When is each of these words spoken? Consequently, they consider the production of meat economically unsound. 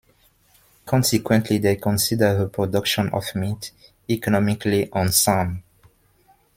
Consequently, 0.87 1.59
they 1.59 1.75
consider 1.75 2.35
the 2.35 2.47
production 2.47 3.09
of 3.09 3.35
meat 3.35 3.71
economically 4.09 4.89
unsound. 4.93 5.61